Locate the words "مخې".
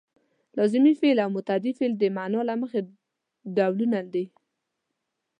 2.61-2.79